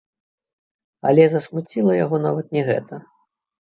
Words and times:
Але 1.11 1.23
засмуціла 1.35 2.01
яго 2.03 2.25
нават 2.27 2.53
не 2.59 2.69
гэта. 2.75 2.95